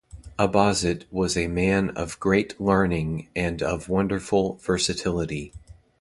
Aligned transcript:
Abauzit 0.39 1.03
was 1.11 1.37
a 1.37 1.45
man 1.45 1.91
of 1.91 2.19
great 2.19 2.59
learning 2.59 3.27
and 3.35 3.61
of 3.61 3.87
wonderful 3.87 4.55
versatility. 4.55 5.53